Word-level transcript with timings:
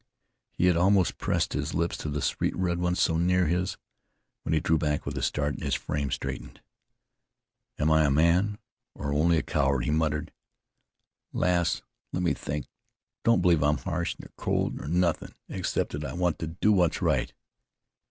He 0.49 0.65
had 0.65 0.75
almost 0.75 1.19
pressed 1.19 1.53
his 1.53 1.75
lips 1.75 1.95
to 1.97 2.09
the 2.09 2.23
sweet 2.23 2.55
red 2.55 2.79
ones 2.79 2.99
so 2.99 3.17
near 3.17 3.45
his, 3.45 3.77
when 4.41 4.51
he 4.51 4.59
drew 4.59 4.79
back 4.79 5.05
with 5.05 5.15
a 5.15 5.21
start, 5.21 5.53
and 5.53 5.61
his 5.63 5.75
frame 5.75 6.09
straightened. 6.09 6.59
"Am 7.77 7.91
I 7.91 8.05
a 8.05 8.09
man, 8.09 8.57
or 8.95 9.13
only 9.13 9.37
a 9.37 9.43
coward?" 9.43 9.81
he 9.85 9.91
muttered. 9.91 10.33
"Lass, 11.33 11.83
let 12.13 12.23
me 12.23 12.33
think. 12.33 12.65
Don't 13.23 13.41
believe 13.43 13.61
I'm 13.61 13.77
harsh, 13.77 14.15
nor 14.17 14.31
cold, 14.37 14.73
nor 14.73 14.87
nothin' 14.87 15.35
except 15.47 15.91
that 15.91 16.03
I 16.03 16.13
want 16.13 16.39
to 16.39 16.47
do 16.47 16.71
what's 16.71 17.03
right." 17.03 17.31